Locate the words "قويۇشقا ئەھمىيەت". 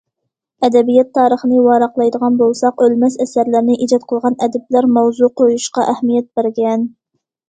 5.43-6.29